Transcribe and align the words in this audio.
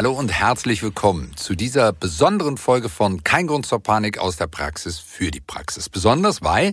Hallo 0.00 0.12
und 0.12 0.32
herzlich 0.32 0.82
willkommen 0.82 1.36
zu 1.36 1.54
dieser 1.54 1.92
besonderen 1.92 2.56
Folge 2.56 2.88
von 2.88 3.22
Kein 3.22 3.46
Grund 3.46 3.66
zur 3.66 3.82
Panik 3.82 4.16
aus 4.16 4.38
der 4.38 4.46
Praxis 4.46 4.98
für 4.98 5.30
die 5.30 5.42
Praxis. 5.42 5.90
Besonders, 5.90 6.40
weil 6.40 6.72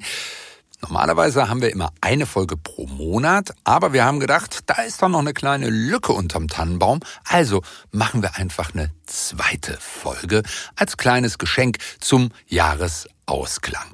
normalerweise 0.81 1.49
haben 1.49 1.61
wir 1.61 1.69
immer 1.73 1.91
eine 1.99 2.25
Folge 2.25 2.55
pro 2.55 2.87
Monat, 2.87 3.53
aber 3.65 3.91
wir 3.91 4.05
haben 4.05 4.21
gedacht, 4.21 4.59
da 4.67 4.81
ist 4.81 5.01
doch 5.01 5.09
noch 5.09 5.19
eine 5.19 5.33
kleine 5.33 5.69
Lücke 5.69 6.13
unterm 6.13 6.47
Tannenbaum. 6.47 7.01
Also 7.25 7.63
machen 7.91 8.21
wir 8.21 8.37
einfach 8.37 8.73
eine 8.73 8.91
zweite 9.05 9.77
Folge 9.77 10.41
als 10.77 10.95
kleines 10.95 11.37
Geschenk 11.37 11.79
zum 11.99 12.29
Jahresausklang. 12.47 13.89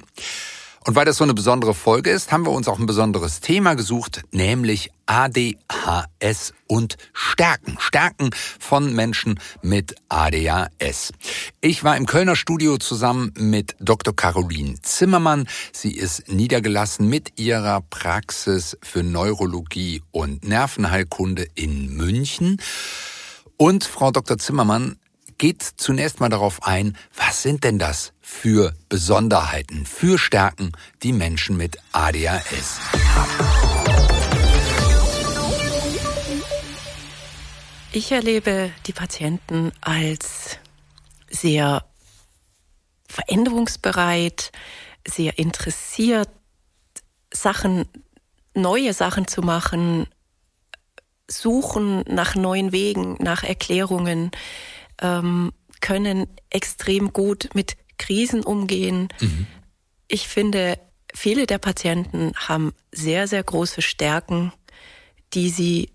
Und 0.86 0.96
weil 0.96 1.06
das 1.06 1.18
so 1.18 1.24
eine 1.24 1.34
besondere 1.34 1.74
Folge 1.74 2.10
ist, 2.10 2.32
haben 2.32 2.46
wir 2.46 2.52
uns 2.52 2.68
auch 2.68 2.78
ein 2.78 2.86
besonderes 2.86 3.40
Thema 3.40 3.76
gesucht, 3.76 4.24
nämlich 4.32 4.92
ADHS 5.06 6.54
und 6.68 6.98
Stärken. 7.14 7.78
Stärken 7.80 8.32
von 8.60 8.94
Menschen 8.94 9.40
mit 9.62 9.96
ADHS. 10.10 11.14
Ich 11.62 11.86
war 11.86 11.96
im 11.96 12.06
Kölner 12.06 12.36
Studio 12.36 12.78
zusammen 12.78 13.32
mit 13.38 13.76
Dr. 13.80 14.14
Caroline 14.14 14.82
Zimmermann. 14.82 15.48
Sie 15.72 15.94
ist 15.94 16.28
niedergelassen 16.28 17.08
mit 17.08 17.40
ihrer 17.40 17.82
Praxis 17.82 18.78
für 18.82 19.04
Neurologie 19.04 20.02
und 20.12 20.46
Nervenheilkunde 20.46 21.48
in 21.56 21.96
München. 21.96 22.58
Und 23.56 23.86
Frau 23.86 24.12
Dr. 24.12 24.38
Zimmermann 24.38 24.98
geht 25.44 25.62
zunächst 25.76 26.22
mal 26.22 26.30
darauf 26.30 26.64
ein, 26.64 26.96
was 27.18 27.42
sind 27.42 27.66
denn 27.66 27.78
das 27.78 28.14
für 28.22 28.74
Besonderheiten, 28.88 29.86
für 29.86 30.18
Stärken, 30.18 30.72
die 31.04 31.12
Menschen 31.12 31.58
mit 31.58 31.80
ADHS 31.92 32.80
haben. 33.14 33.46
Ich 37.92 38.14
erlebe 38.14 38.72
die 38.86 38.94
Patienten 38.94 39.74
als 39.82 40.60
sehr 41.30 41.84
veränderungsbereit, 43.10 44.54
sehr 45.06 45.38
interessiert, 45.38 46.30
Sachen, 47.34 47.90
neue 48.54 48.94
Sachen 48.94 49.28
zu 49.28 49.42
machen, 49.42 50.08
suchen 51.30 52.06
nach 52.08 52.36
neuen 52.36 52.72
Wegen, 52.72 53.18
nach 53.20 53.44
Erklärungen, 53.44 54.32
ähm, 55.02 55.52
können 55.82 56.28
extrem 56.50 57.12
gut 57.14 57.50
mit 57.54 57.78
Krisen 57.98 58.44
umgehen. 58.44 59.10
Mhm. 59.20 59.48
Ich 60.08 60.28
finde, 60.28 60.80
viele 61.14 61.46
der 61.46 61.58
Patienten 61.58 62.34
haben 62.36 62.74
sehr, 62.92 63.28
sehr 63.28 63.44
große 63.44 63.82
Stärken, 63.82 64.54
die 65.34 65.50
sie 65.50 65.90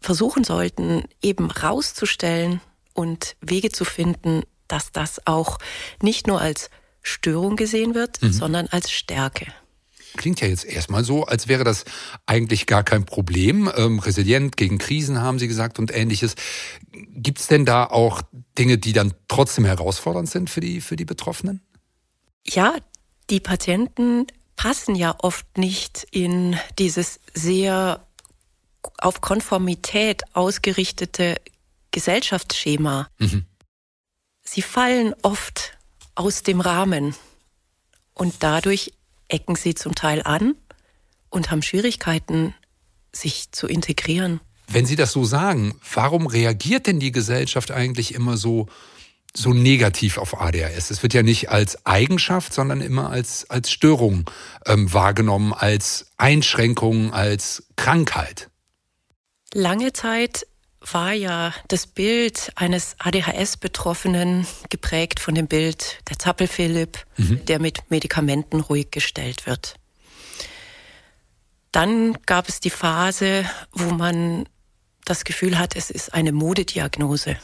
versuchen 0.00 0.44
sollten, 0.44 1.04
eben 1.22 1.50
rauszustellen 1.50 2.60
und 2.94 3.36
Wege 3.40 3.70
zu 3.70 3.84
finden, 3.84 4.42
dass 4.68 4.92
das 4.92 5.26
auch 5.26 5.58
nicht 6.02 6.26
nur 6.26 6.40
als 6.40 6.70
Störung 7.02 7.56
gesehen 7.56 7.94
wird, 7.94 8.22
mhm. 8.22 8.32
sondern 8.32 8.66
als 8.68 8.90
Stärke. 8.90 9.46
Klingt 10.16 10.40
ja 10.40 10.48
jetzt 10.48 10.64
erstmal 10.64 11.04
so, 11.04 11.24
als 11.24 11.48
wäre 11.48 11.64
das 11.64 11.84
eigentlich 12.26 12.66
gar 12.66 12.82
kein 12.82 13.04
Problem. 13.04 13.70
Ähm, 13.76 13.98
resilient 13.98 14.56
gegen 14.56 14.78
Krisen 14.78 15.20
haben 15.20 15.38
Sie 15.38 15.48
gesagt 15.48 15.78
und 15.78 15.94
ähnliches. 15.94 16.34
Gibt 16.92 17.40
es 17.40 17.46
denn 17.46 17.64
da 17.64 17.84
auch 17.84 18.22
Dinge, 18.58 18.78
die 18.78 18.92
dann 18.92 19.14
trotzdem 19.28 19.64
herausfordernd 19.64 20.28
sind 20.28 20.50
für 20.50 20.60
die, 20.60 20.80
für 20.80 20.96
die 20.96 21.04
Betroffenen? 21.04 21.60
Ja, 22.44 22.74
die 23.30 23.40
Patienten 23.40 24.26
passen 24.56 24.94
ja 24.94 25.14
oft 25.18 25.58
nicht 25.58 26.06
in 26.10 26.56
dieses 26.78 27.20
sehr 27.34 28.06
auf 28.98 29.20
Konformität 29.20 30.22
ausgerichtete 30.34 31.36
Gesellschaftsschema. 31.90 33.08
Mhm. 33.18 33.46
Sie 34.42 34.62
fallen 34.62 35.14
oft 35.22 35.76
aus 36.14 36.42
dem 36.42 36.60
Rahmen 36.60 37.14
und 38.14 38.34
dadurch 38.40 38.92
ecken 39.28 39.56
sie 39.56 39.74
zum 39.74 39.94
Teil 39.94 40.22
an 40.22 40.54
und 41.30 41.50
haben 41.50 41.62
Schwierigkeiten, 41.62 42.54
sich 43.12 43.52
zu 43.52 43.66
integrieren. 43.66 44.40
Wenn 44.68 44.86
Sie 44.86 44.96
das 44.96 45.12
so 45.12 45.24
sagen, 45.24 45.78
warum 45.94 46.26
reagiert 46.26 46.86
denn 46.86 46.98
die 46.98 47.12
Gesellschaft 47.12 47.70
eigentlich 47.70 48.14
immer 48.14 48.36
so, 48.36 48.66
so 49.32 49.52
negativ 49.52 50.18
auf 50.18 50.40
ADHS? 50.40 50.90
Es 50.90 51.02
wird 51.02 51.14
ja 51.14 51.22
nicht 51.22 51.50
als 51.50 51.86
Eigenschaft, 51.86 52.52
sondern 52.52 52.80
immer 52.80 53.10
als, 53.10 53.48
als 53.48 53.70
Störung 53.70 54.28
ähm, 54.66 54.92
wahrgenommen, 54.92 55.52
als 55.52 56.06
Einschränkung, 56.16 57.12
als 57.12 57.68
Krankheit. 57.76 58.50
Lange 59.54 59.92
Zeit 59.92 60.46
war 60.92 61.12
ja 61.12 61.52
das 61.68 61.86
Bild 61.86 62.52
eines 62.54 62.96
ADHS-Betroffenen 62.98 64.46
geprägt 64.70 65.20
von 65.20 65.34
dem 65.34 65.46
Bild 65.46 65.98
der 66.08 66.18
Zappel-Philipp, 66.18 66.98
mhm. 67.16 67.44
der 67.46 67.60
mit 67.60 67.90
Medikamenten 67.90 68.60
ruhig 68.60 68.90
gestellt 68.90 69.46
wird. 69.46 69.74
Dann 71.72 72.16
gab 72.26 72.48
es 72.48 72.60
die 72.60 72.70
Phase, 72.70 73.44
wo 73.72 73.90
man 73.90 74.48
das 75.04 75.24
Gefühl 75.24 75.58
hat, 75.58 75.76
es 75.76 75.90
ist 75.90 76.14
eine 76.14 76.32
Modediagnose, 76.32 77.36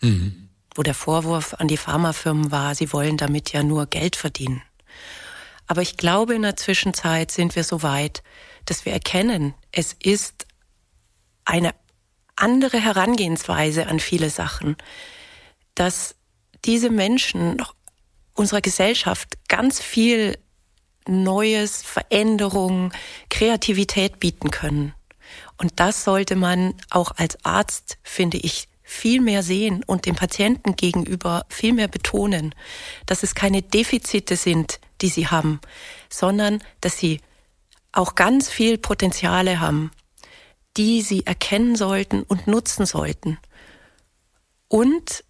mhm. 0.00 0.48
wo 0.74 0.82
der 0.82 0.94
Vorwurf 0.94 1.54
an 1.54 1.68
die 1.68 1.76
Pharmafirmen 1.76 2.50
war, 2.50 2.74
sie 2.74 2.92
wollen 2.92 3.16
damit 3.16 3.52
ja 3.52 3.62
nur 3.62 3.86
Geld 3.86 4.16
verdienen. 4.16 4.62
Aber 5.66 5.82
ich 5.82 5.96
glaube, 5.96 6.34
in 6.34 6.42
der 6.42 6.56
Zwischenzeit 6.56 7.30
sind 7.30 7.54
wir 7.54 7.64
so 7.64 7.82
weit, 7.82 8.22
dass 8.64 8.84
wir 8.84 8.92
erkennen, 8.92 9.54
es 9.70 9.92
ist 9.92 10.46
eine 11.44 11.74
andere 12.40 12.80
Herangehensweise 12.80 13.86
an 13.86 14.00
viele 14.00 14.30
Sachen, 14.30 14.76
dass 15.74 16.14
diese 16.64 16.90
Menschen 16.90 17.62
unserer 18.34 18.60
Gesellschaft 18.60 19.38
ganz 19.48 19.80
viel 19.80 20.38
Neues, 21.08 21.82
Veränderung, 21.82 22.92
Kreativität 23.30 24.20
bieten 24.20 24.50
können. 24.50 24.94
Und 25.56 25.80
das 25.80 26.04
sollte 26.04 26.36
man 26.36 26.74
auch 26.90 27.12
als 27.16 27.44
Arzt, 27.44 27.98
finde 28.02 28.38
ich, 28.38 28.68
viel 28.82 29.20
mehr 29.20 29.42
sehen 29.42 29.84
und 29.84 30.06
dem 30.06 30.16
Patienten 30.16 30.74
gegenüber 30.74 31.46
viel 31.48 31.72
mehr 31.72 31.86
betonen, 31.86 32.54
dass 33.06 33.22
es 33.22 33.34
keine 33.34 33.62
Defizite 33.62 34.36
sind, 34.36 34.80
die 35.00 35.08
sie 35.08 35.28
haben, 35.28 35.60
sondern 36.08 36.60
dass 36.80 36.98
sie 36.98 37.20
auch 37.92 38.14
ganz 38.14 38.50
viel 38.50 38.78
Potenziale 38.78 39.60
haben, 39.60 39.92
die 40.76 41.02
sie 41.02 41.26
erkennen 41.26 41.74
sollten 41.76 42.22
und 42.22 42.46
nutzen 42.46 42.86
sollten. 42.86 43.38
Und 44.68 45.24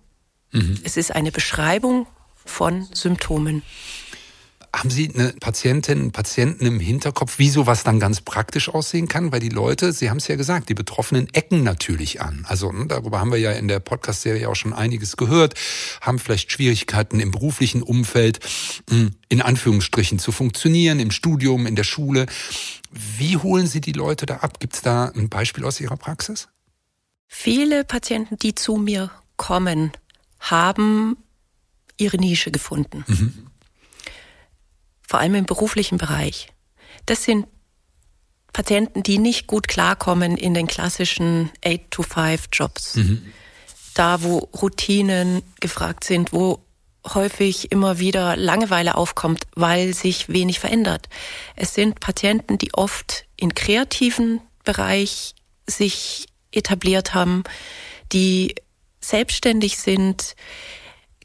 Mhm. 0.52 0.78
Es 0.84 0.96
ist 0.96 1.14
eine 1.14 1.32
Beschreibung 1.32 2.06
von 2.44 2.88
Symptomen. 2.92 3.62
Haben 4.74 4.90
Sie 4.90 5.10
eine 5.14 5.32
Patientin, 5.40 5.98
einen 5.98 6.12
Patienten 6.12 6.66
im 6.66 6.78
Hinterkopf, 6.78 7.38
wie 7.38 7.48
sowas 7.48 7.84
dann 7.84 7.98
ganz 7.98 8.20
praktisch 8.20 8.68
aussehen 8.68 9.08
kann? 9.08 9.32
Weil 9.32 9.40
die 9.40 9.48
Leute, 9.48 9.92
Sie 9.94 10.10
haben 10.10 10.18
es 10.18 10.28
ja 10.28 10.36
gesagt, 10.36 10.68
die 10.68 10.74
Betroffenen 10.74 11.32
ecken 11.32 11.62
natürlich 11.62 12.20
an. 12.20 12.44
Also 12.46 12.70
ne, 12.70 12.86
darüber 12.86 13.18
haben 13.18 13.32
wir 13.32 13.38
ja 13.38 13.52
in 13.52 13.66
der 13.66 13.80
Podcast-Serie 13.80 14.46
auch 14.46 14.56
schon 14.56 14.74
einiges 14.74 15.16
gehört, 15.16 15.54
haben 16.02 16.18
vielleicht 16.18 16.52
Schwierigkeiten 16.52 17.18
im 17.18 17.30
beruflichen 17.30 17.82
Umfeld, 17.82 18.40
hm, 18.90 19.12
in 19.30 19.40
Anführungsstrichen 19.40 20.18
zu 20.18 20.32
funktionieren, 20.32 21.00
im 21.00 21.12
Studium, 21.12 21.66
in 21.66 21.74
der 21.74 21.84
Schule. 21.84 22.26
Wie 22.90 23.38
holen 23.38 23.66
Sie 23.66 23.80
die 23.80 23.92
Leute 23.92 24.26
da 24.26 24.36
ab? 24.36 24.60
Gibt 24.60 24.74
es 24.74 24.82
da 24.82 25.06
ein 25.06 25.30
Beispiel 25.30 25.64
aus 25.64 25.80
Ihrer 25.80 25.96
Praxis? 25.96 26.48
Viele 27.26 27.84
Patienten, 27.84 28.36
die 28.36 28.54
zu 28.54 28.76
mir 28.76 29.10
kommen, 29.38 29.92
haben 30.40 31.16
ihre 31.96 32.16
Nische 32.16 32.50
gefunden. 32.50 33.04
Mhm. 33.06 33.46
Vor 35.06 35.20
allem 35.20 35.34
im 35.34 35.46
beruflichen 35.46 35.98
Bereich. 35.98 36.48
Das 37.06 37.24
sind 37.24 37.46
Patienten, 38.52 39.02
die 39.02 39.18
nicht 39.18 39.46
gut 39.46 39.68
klarkommen 39.68 40.36
in 40.36 40.54
den 40.54 40.66
klassischen 40.66 41.50
8-to-5-Jobs. 41.64 42.96
Mhm. 42.96 43.32
Da, 43.94 44.22
wo 44.22 44.38
Routinen 44.38 45.42
gefragt 45.60 46.04
sind, 46.04 46.32
wo 46.32 46.62
häufig 47.14 47.72
immer 47.72 47.98
wieder 47.98 48.36
Langeweile 48.36 48.96
aufkommt, 48.96 49.46
weil 49.54 49.94
sich 49.94 50.28
wenig 50.28 50.60
verändert. 50.60 51.08
Es 51.56 51.74
sind 51.74 52.00
Patienten, 52.00 52.58
die 52.58 52.74
oft 52.74 53.26
in 53.36 53.54
kreativen 53.54 54.40
Bereich 54.64 55.34
sich 55.66 56.26
etabliert 56.52 57.14
haben, 57.14 57.44
die 58.12 58.54
selbstständig 59.00 59.78
sind, 59.78 60.34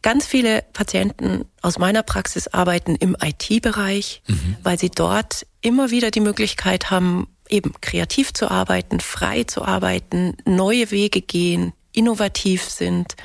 Ganz 0.04 0.28
viele 0.28 0.66
Patienten 0.74 1.46
aus 1.62 1.80
meiner 1.80 2.04
Praxis 2.04 2.50
arbeiten 2.50 2.98
im 2.98 3.16
IT-Bereich, 3.20 4.22
mhm. 4.28 4.58
weil 4.62 4.78
sie 4.78 4.90
dort 4.90 5.48
immer 5.62 5.92
wieder 5.92 6.12
die 6.12 6.20
Möglichkeit 6.20 6.92
haben, 6.92 7.30
eben 7.48 7.72
kreativ 7.80 8.34
zu 8.34 8.52
arbeiten, 8.52 9.00
frei 9.00 9.46
zu 9.46 9.64
arbeiten, 9.64 10.36
neue 10.44 10.92
Wege 10.92 11.22
gehen, 11.22 11.72
innovativ 11.94 12.64
sind. 12.64 13.16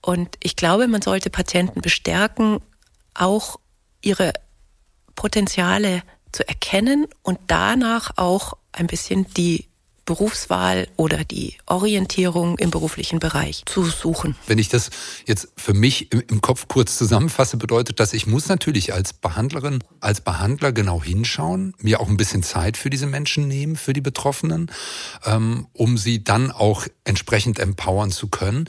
Und 0.00 0.36
ich 0.42 0.56
glaube, 0.56 0.88
man 0.88 1.02
sollte 1.02 1.28
Patienten 1.28 1.82
bestärken, 1.82 2.60
auch 3.12 3.60
ihre 4.00 4.32
Potenziale 5.16 6.02
zu 6.32 6.48
erkennen 6.48 7.06
und 7.22 7.38
danach 7.46 8.12
auch 8.16 8.54
ein 8.72 8.86
bisschen 8.86 9.26
die 9.34 9.68
Berufswahl 10.06 10.88
oder 10.96 11.24
die 11.24 11.56
Orientierung 11.66 12.58
im 12.58 12.70
beruflichen 12.70 13.18
Bereich 13.18 13.64
zu 13.66 13.84
suchen. 13.84 14.36
Wenn 14.46 14.58
ich 14.58 14.68
das 14.68 14.90
jetzt 15.26 15.48
für 15.56 15.74
mich 15.74 16.12
im, 16.12 16.40
Kopf 16.40 16.68
kurz 16.68 16.96
zusammenfasse, 16.96 17.56
bedeutet 17.56 18.00
das, 18.00 18.12
ich 18.12 18.26
muss 18.26 18.48
natürlich 18.48 18.94
als 18.94 19.12
Behandlerin, 19.12 19.82
als 20.00 20.20
Behandler 20.20 20.72
genau 20.72 21.02
hinschauen, 21.02 21.74
mir 21.78 22.00
auch 22.00 22.08
ein 22.08 22.16
bisschen 22.16 22.42
Zeit 22.42 22.76
für 22.76 22.88
diese 22.88 23.06
Menschen 23.06 23.48
nehmen, 23.48 23.76
für 23.76 23.92
die 23.92 24.00
Betroffenen, 24.00 24.70
ähm, 25.24 25.66
um 25.72 25.98
sie 25.98 26.22
dann 26.22 26.50
auch 26.52 26.86
entsprechend 27.04 27.58
empowern 27.58 28.10
zu 28.10 28.28
können. 28.28 28.68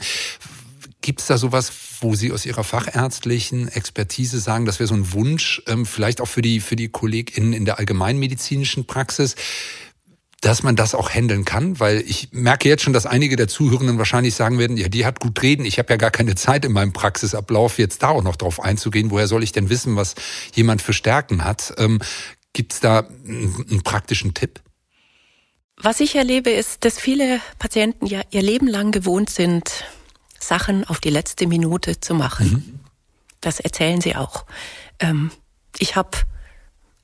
Gibt 1.00 1.20
es 1.20 1.26
da 1.28 1.38
sowas, 1.38 1.70
wo 2.00 2.14
Sie 2.16 2.32
aus 2.32 2.44
Ihrer 2.44 2.64
fachärztlichen 2.64 3.68
Expertise 3.68 4.40
sagen, 4.40 4.64
das 4.66 4.80
wäre 4.80 4.88
so 4.88 4.94
ein 4.94 5.12
Wunsch, 5.12 5.62
ähm, 5.66 5.86
vielleicht 5.86 6.20
auch 6.20 6.26
für 6.26 6.42
die, 6.42 6.60
für 6.60 6.74
die 6.74 6.88
KollegInnen 6.88 7.52
in 7.52 7.64
der 7.64 7.78
allgemeinmedizinischen 7.78 8.84
Praxis, 8.84 9.36
dass 10.40 10.62
man 10.62 10.76
das 10.76 10.94
auch 10.94 11.10
handeln 11.10 11.44
kann, 11.44 11.80
weil 11.80 12.00
ich 12.06 12.28
merke 12.30 12.68
jetzt 12.68 12.82
schon, 12.82 12.92
dass 12.92 13.06
einige 13.06 13.34
der 13.34 13.48
Zuhörenden 13.48 13.98
wahrscheinlich 13.98 14.36
sagen 14.36 14.58
werden, 14.58 14.76
ja, 14.76 14.88
die 14.88 15.04
hat 15.04 15.18
gut 15.18 15.42
reden, 15.42 15.64
ich 15.64 15.78
habe 15.78 15.92
ja 15.92 15.96
gar 15.96 16.12
keine 16.12 16.36
Zeit 16.36 16.64
in 16.64 16.72
meinem 16.72 16.92
Praxisablauf, 16.92 17.78
jetzt 17.78 18.02
da 18.02 18.10
auch 18.10 18.22
noch 18.22 18.36
drauf 18.36 18.60
einzugehen. 18.60 19.10
Woher 19.10 19.26
soll 19.26 19.42
ich 19.42 19.50
denn 19.50 19.68
wissen, 19.68 19.96
was 19.96 20.14
jemand 20.54 20.80
für 20.80 20.92
Stärken 20.92 21.44
hat? 21.44 21.74
Ähm, 21.78 21.98
Gibt 22.52 22.72
es 22.72 22.80
da 22.80 23.00
einen, 23.00 23.82
praktischen 23.82 24.32
Tipp? 24.34 24.60
Was 25.76 26.00
ich 26.00 26.14
erlebe, 26.14 26.50
ist, 26.50 26.84
dass 26.84 26.98
viele 26.98 27.40
Patienten 27.58 28.06
ja 28.06 28.22
ihr 28.30 28.42
Leben 28.42 28.68
lang 28.68 28.92
gewohnt 28.92 29.30
sind, 29.30 29.84
Sachen 30.38 30.84
auf 30.84 31.00
die 31.00 31.10
letzte 31.10 31.46
Minute 31.46 32.00
zu 32.00 32.14
machen. 32.14 32.50
Mhm. 32.50 32.80
Das 33.40 33.60
erzählen 33.60 34.00
sie 34.00 34.14
auch. 34.14 34.44
Ähm, 35.00 35.30
ich 35.78 35.96
habe 35.96 36.10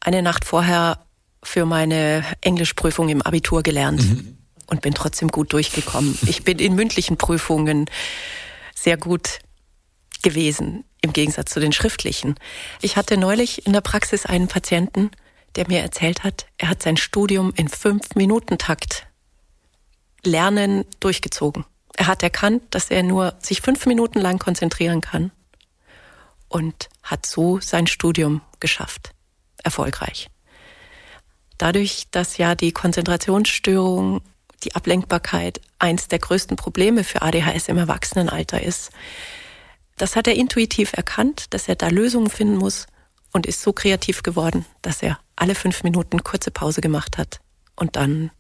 eine 0.01 0.23
Nacht 0.23 0.45
vorher 0.45 1.04
für 1.45 1.65
meine 1.65 2.25
Englischprüfung 2.41 3.09
im 3.09 3.23
Abitur 3.23 3.63
gelernt 3.63 4.03
mhm. 4.03 4.39
und 4.67 4.81
bin 4.81 4.95
trotzdem 4.95 5.29
gut 5.29 5.53
durchgekommen. 5.53 6.19
Ich 6.27 6.45
bin 6.45 6.59
in 6.59 6.75
mündlichen 6.75 7.17
Prüfungen 7.17 7.87
sehr 8.75 8.97
gut 8.97 9.41
gewesen, 10.23 10.85
im 11.03 11.13
Gegensatz 11.13 11.53
zu 11.53 11.61
den 11.61 11.73
schriftlichen. 11.73 12.35
Ich 12.81 12.97
hatte 12.97 13.17
neulich 13.17 13.67
in 13.67 13.73
der 13.73 13.83
Praxis 13.83 14.27
einen 14.27 14.49
Patienten, 14.49 15.11
der 15.55 15.69
mir 15.69 15.81
erzählt 15.81 16.25
hat, 16.25 16.47
er 16.59 16.69
hat 16.69 16.83
sein 16.83 16.97
Studium 16.97 17.53
in 17.55 17.69
fünf 17.69 18.15
Minuten 18.15 18.59
Takt 18.59 19.07
Lernen 20.25 20.85
durchgezogen. 21.01 21.65
Er 21.97 22.07
hat 22.07 22.23
erkannt, 22.23 22.63
dass 22.71 22.91
er 22.91 23.03
nur 23.03 23.35
sich 23.41 23.61
fünf 23.61 23.87
Minuten 23.87 24.19
lang 24.19 24.39
konzentrieren 24.39 25.01
kann 25.01 25.31
und 26.49 26.89
hat 27.03 27.27
so 27.27 27.61
sein 27.61 27.87
Studium 27.87 28.41
geschafft. 28.59 29.11
Erfolgreich. 29.63 30.29
Dadurch, 31.59 32.07
dass 32.11 32.37
ja 32.37 32.55
die 32.55 32.73
Konzentrationsstörung, 32.73 34.21
die 34.65 34.75
Ablenkbarkeit 34.75 35.61
eins 35.79 36.09
der 36.09 36.19
größten 36.19 36.57
Probleme 36.57 37.05
für 37.05 37.23
ADHS 37.23 37.69
im 37.69 37.79
Erwachsenenalter 37.79 38.63
ist, 38.63 38.91
das 39.97 40.17
hat 40.17 40.27
er 40.27 40.35
intuitiv 40.35 40.93
erkannt, 40.95 41.47
dass 41.55 41.69
er 41.69 41.77
da 41.77 41.89
Lösungen 41.89 42.31
finden 42.31 42.57
muss 42.57 42.87
und 43.33 43.47
ist 43.47 43.63
so 43.63 43.73
kreativ 43.73 44.23
geworden, 44.23 44.65
dass 44.83 45.03
er 45.03 45.19
alle 45.37 45.55
fünf 45.55 45.83
Minuten 45.83 46.25
kurze 46.25 46.51
Pause 46.51 46.81
gemacht 46.81 47.19
hat 47.19 47.41
und 47.77 47.97
dann 47.97 48.31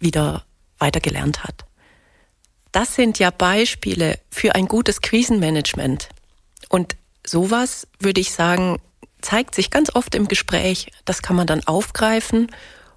wieder 0.00 0.44
weitergelernt 0.78 1.44
hat. 1.44 1.64
Das 2.72 2.94
sind 2.94 3.18
ja 3.18 3.30
Beispiele 3.30 4.18
für 4.30 4.54
ein 4.54 4.66
gutes 4.66 5.00
Krisenmanagement. 5.00 6.08
Und 6.68 6.96
sowas 7.24 7.86
würde 8.00 8.20
ich 8.20 8.32
sagen, 8.32 8.78
zeigt 9.24 9.54
sich 9.54 9.70
ganz 9.70 9.94
oft 9.94 10.14
im 10.14 10.28
Gespräch. 10.28 10.88
Das 11.04 11.22
kann 11.22 11.36
man 11.36 11.46
dann 11.46 11.66
aufgreifen 11.66 12.50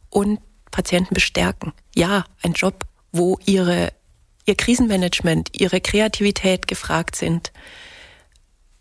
und 0.09 0.39
Patienten 0.71 1.13
bestärken. 1.13 1.73
Ja, 1.95 2.25
ein 2.43 2.53
Job, 2.53 2.85
wo 3.11 3.39
ihre, 3.45 3.93
ihr 4.45 4.55
Krisenmanagement, 4.55 5.49
ihre 5.53 5.81
Kreativität 5.81 6.67
gefragt 6.67 7.15
sind. 7.15 7.51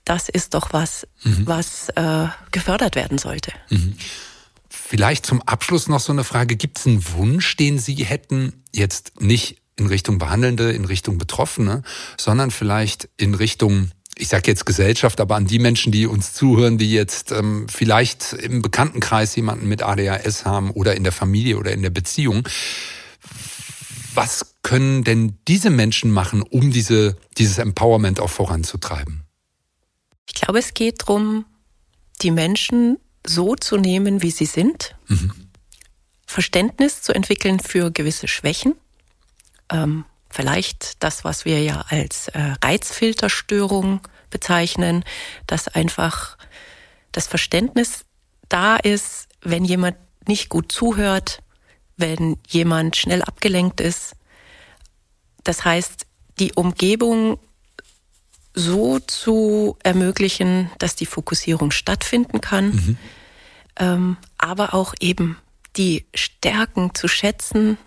Das 0.04 0.28
ist 0.28 0.54
doch 0.54 0.72
was, 0.72 1.06
mhm. 1.22 1.46
was 1.46 1.88
äh, 1.90 2.26
gefördert 2.52 2.96
werden 2.96 3.18
sollte. 3.18 3.52
Mhm. 3.70 3.96
Vielleicht 4.68 5.26
zum 5.26 5.42
Abschluss 5.42 5.88
noch 5.88 6.00
so 6.00 6.12
eine 6.12 6.24
Frage. 6.24 6.56
Gibt 6.56 6.78
es 6.78 6.86
einen 6.86 7.04
Wunsch, 7.12 7.56
den 7.56 7.78
Sie 7.78 8.04
hätten, 8.04 8.62
jetzt 8.72 9.20
nicht 9.20 9.56
in 9.76 9.86
Richtung 9.86 10.18
Behandelnde, 10.18 10.72
in 10.72 10.84
Richtung 10.84 11.18
Betroffene, 11.18 11.82
sondern 12.16 12.50
vielleicht 12.50 13.08
in 13.16 13.34
Richtung 13.34 13.90
ich 14.18 14.28
sage 14.28 14.50
jetzt 14.50 14.64
Gesellschaft, 14.64 15.20
aber 15.20 15.36
an 15.36 15.46
die 15.46 15.58
Menschen, 15.58 15.92
die 15.92 16.06
uns 16.06 16.32
zuhören, 16.32 16.78
die 16.78 16.90
jetzt 16.90 17.32
ähm, 17.32 17.66
vielleicht 17.68 18.32
im 18.32 18.62
Bekanntenkreis 18.62 19.36
jemanden 19.36 19.68
mit 19.68 19.82
ADHS 19.82 20.44
haben 20.44 20.70
oder 20.70 20.96
in 20.96 21.04
der 21.04 21.12
Familie 21.12 21.58
oder 21.58 21.72
in 21.72 21.82
der 21.82 21.90
Beziehung. 21.90 22.48
Was 24.14 24.54
können 24.62 25.04
denn 25.04 25.36
diese 25.46 25.68
Menschen 25.68 26.10
machen, 26.10 26.42
um 26.42 26.70
diese, 26.70 27.16
dieses 27.36 27.58
Empowerment 27.58 28.18
auch 28.18 28.30
voranzutreiben? 28.30 29.22
Ich 30.26 30.34
glaube, 30.34 30.58
es 30.58 30.72
geht 30.72 31.02
darum, 31.02 31.44
die 32.22 32.30
Menschen 32.30 32.98
so 33.26 33.54
zu 33.54 33.76
nehmen, 33.76 34.22
wie 34.22 34.30
sie 34.30 34.46
sind, 34.46 34.96
mhm. 35.08 35.32
Verständnis 36.26 37.02
zu 37.02 37.14
entwickeln 37.14 37.60
für 37.60 37.90
gewisse 37.90 38.28
Schwächen, 38.28 38.74
ähm, 39.70 40.04
vielleicht 40.30 41.02
das, 41.02 41.24
was 41.24 41.44
wir 41.44 41.62
ja 41.62 41.84
als 41.88 42.28
äh, 42.28 42.54
Reizfilterstörung 42.62 44.00
bezeichnen, 44.30 45.04
dass 45.46 45.68
einfach 45.68 46.36
das 47.12 47.26
Verständnis 47.26 48.04
da 48.48 48.76
ist, 48.76 49.28
wenn 49.40 49.64
jemand 49.64 49.96
nicht 50.26 50.48
gut 50.48 50.72
zuhört, 50.72 51.42
wenn 51.96 52.36
jemand 52.48 52.96
schnell 52.96 53.22
abgelenkt 53.22 53.80
ist. 53.80 54.14
Das 55.44 55.64
heißt, 55.64 56.06
die 56.38 56.52
Umgebung 56.52 57.38
so 58.52 58.98
zu 58.98 59.76
ermöglichen, 59.82 60.70
dass 60.78 60.96
die 60.96 61.06
Fokussierung 61.06 61.70
stattfinden 61.70 62.40
kann, 62.40 62.70
mhm. 62.70 62.98
ähm, 63.76 64.16
aber 64.38 64.74
auch 64.74 64.94
eben 65.00 65.38
die 65.76 66.06
Stärken 66.14 66.94
zu 66.94 67.06
schätzen, 67.06 67.78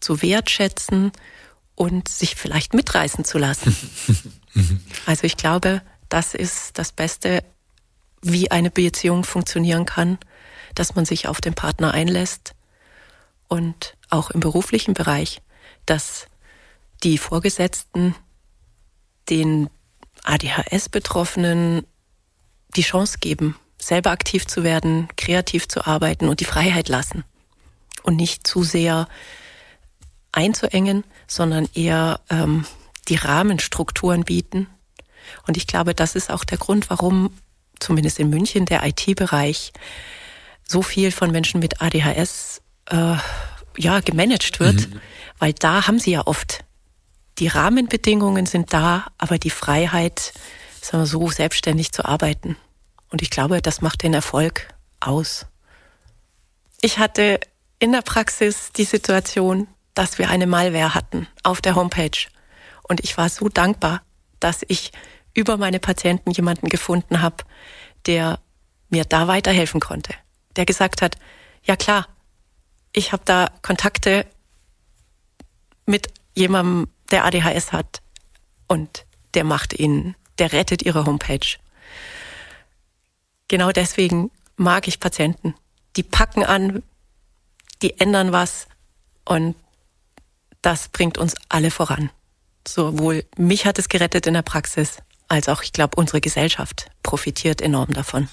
zu 0.00 0.20
wertschätzen 0.22 1.12
und 1.74 2.08
sich 2.08 2.34
vielleicht 2.34 2.74
mitreißen 2.74 3.24
zu 3.24 3.38
lassen. 3.38 3.76
also 5.06 5.24
ich 5.24 5.36
glaube, 5.36 5.82
das 6.08 6.34
ist 6.34 6.78
das 6.78 6.92
Beste, 6.92 7.42
wie 8.20 8.50
eine 8.50 8.70
Beziehung 8.70 9.24
funktionieren 9.24 9.86
kann, 9.86 10.18
dass 10.74 10.94
man 10.94 11.04
sich 11.04 11.28
auf 11.28 11.40
den 11.40 11.54
Partner 11.54 11.92
einlässt 11.92 12.54
und 13.48 13.96
auch 14.10 14.30
im 14.30 14.40
beruflichen 14.40 14.94
Bereich, 14.94 15.42
dass 15.86 16.26
die 17.02 17.18
Vorgesetzten 17.18 18.14
den 19.28 19.68
ADHS-Betroffenen 20.24 21.86
die 22.76 22.82
Chance 22.82 23.18
geben, 23.20 23.56
selber 23.78 24.10
aktiv 24.10 24.46
zu 24.46 24.62
werden, 24.62 25.08
kreativ 25.16 25.68
zu 25.68 25.86
arbeiten 25.86 26.28
und 26.28 26.40
die 26.40 26.44
Freiheit 26.44 26.88
lassen 26.88 27.24
und 28.02 28.16
nicht 28.16 28.46
zu 28.46 28.62
sehr 28.62 29.08
einzuengen, 30.32 31.04
sondern 31.26 31.68
eher 31.74 32.20
ähm, 32.30 32.64
die 33.08 33.16
Rahmenstrukturen 33.16 34.24
bieten. 34.24 34.66
Und 35.46 35.56
ich 35.56 35.66
glaube, 35.66 35.94
das 35.94 36.14
ist 36.14 36.30
auch 36.30 36.44
der 36.44 36.58
Grund, 36.58 36.90
warum 36.90 37.32
zumindest 37.78 38.18
in 38.18 38.30
München 38.30 38.66
der 38.66 38.84
IT-Bereich 38.86 39.72
so 40.66 40.82
viel 40.82 41.10
von 41.10 41.30
Menschen 41.30 41.60
mit 41.60 41.82
ADHS 41.82 42.62
äh, 42.86 43.16
ja 43.76 44.00
gemanagt 44.00 44.60
wird, 44.60 44.88
mhm. 44.88 45.00
weil 45.38 45.52
da 45.52 45.86
haben 45.86 45.98
sie 45.98 46.12
ja 46.12 46.26
oft 46.26 46.64
die 47.38 47.48
Rahmenbedingungen 47.48 48.46
sind 48.46 48.72
da, 48.72 49.06
aber 49.18 49.38
die 49.38 49.50
Freiheit, 49.50 50.32
sagen 50.80 51.02
wir 51.02 51.06
so, 51.06 51.28
selbstständig 51.30 51.92
zu 51.92 52.04
arbeiten. 52.04 52.56
Und 53.10 53.22
ich 53.22 53.30
glaube, 53.30 53.62
das 53.62 53.80
macht 53.80 54.02
den 54.02 54.14
Erfolg 54.14 54.68
aus. 55.00 55.46
Ich 56.80 56.98
hatte 56.98 57.40
in 57.78 57.92
der 57.92 58.02
Praxis 58.02 58.72
die 58.72 58.84
Situation, 58.84 59.66
dass 59.94 60.18
wir 60.18 60.30
eine 60.30 60.46
Malware 60.46 60.94
hatten 60.94 61.26
auf 61.42 61.60
der 61.60 61.74
Homepage. 61.74 62.28
Und 62.82 63.00
ich 63.00 63.16
war 63.16 63.28
so 63.28 63.48
dankbar, 63.48 64.02
dass 64.40 64.64
ich 64.68 64.92
über 65.34 65.56
meine 65.56 65.78
Patienten 65.78 66.30
jemanden 66.30 66.68
gefunden 66.68 67.22
habe, 67.22 67.44
der 68.06 68.38
mir 68.90 69.04
da 69.04 69.28
weiterhelfen 69.28 69.80
konnte. 69.80 70.14
Der 70.56 70.66
gesagt 70.66 71.02
hat, 71.02 71.16
ja 71.64 71.76
klar, 71.76 72.06
ich 72.92 73.12
habe 73.12 73.22
da 73.24 73.50
Kontakte 73.62 74.26
mit 75.86 76.08
jemandem, 76.34 76.88
der 77.10 77.24
ADHS 77.24 77.72
hat 77.72 78.02
und 78.68 79.04
der 79.34 79.44
macht 79.44 79.78
ihnen, 79.78 80.14
der 80.38 80.52
rettet 80.52 80.82
ihre 80.82 81.06
Homepage. 81.06 81.58
Genau 83.48 83.70
deswegen 83.70 84.30
mag 84.56 84.88
ich 84.88 85.00
Patienten. 85.00 85.54
Die 85.96 86.02
packen 86.02 86.44
an, 86.44 86.82
die 87.82 87.98
ändern 88.00 88.32
was 88.32 88.66
und 89.24 89.54
das 90.62 90.88
bringt 90.88 91.18
uns 91.18 91.34
alle 91.48 91.70
voran. 91.70 92.10
Sowohl 92.66 93.24
mich 93.36 93.66
hat 93.66 93.78
es 93.78 93.88
gerettet 93.88 94.26
in 94.26 94.34
der 94.34 94.42
Praxis, 94.42 94.98
als 95.28 95.48
auch, 95.48 95.62
ich 95.62 95.72
glaube, 95.72 95.96
unsere 95.96 96.20
Gesellschaft 96.20 96.90
profitiert 97.02 97.60
enorm 97.60 97.92
davon. 97.92 98.28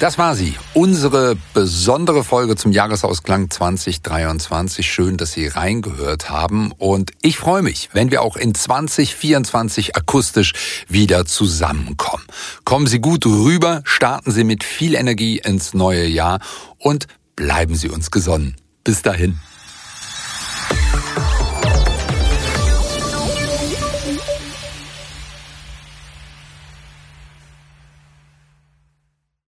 Das 0.00 0.16
war 0.16 0.34
sie, 0.34 0.54
unsere 0.72 1.36
besondere 1.52 2.24
Folge 2.24 2.56
zum 2.56 2.72
Jahresausklang 2.72 3.50
2023. 3.50 4.90
Schön, 4.90 5.18
dass 5.18 5.32
Sie 5.32 5.46
reingehört 5.46 6.30
haben 6.30 6.72
und 6.78 7.10
ich 7.20 7.36
freue 7.36 7.60
mich, 7.60 7.90
wenn 7.92 8.10
wir 8.10 8.22
auch 8.22 8.36
in 8.36 8.54
2024 8.54 9.96
akustisch 9.96 10.54
wieder 10.88 11.26
zusammenkommen. 11.26 12.24
Kommen 12.64 12.86
Sie 12.86 13.00
gut 13.00 13.26
rüber, 13.26 13.82
starten 13.84 14.30
Sie 14.30 14.44
mit 14.44 14.64
viel 14.64 14.94
Energie 14.94 15.36
ins 15.38 15.74
neue 15.74 16.06
Jahr 16.06 16.40
und 16.78 17.06
bleiben 17.40 17.74
Sie 17.74 17.88
uns 17.88 18.10
gesonnen. 18.10 18.54
Bis 18.84 19.00
dahin. 19.00 19.38